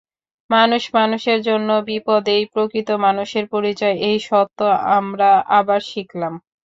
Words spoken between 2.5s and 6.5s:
প্রকৃত মানুষের পরিচয়—এই সত্য আমরা আবার শিখলাম।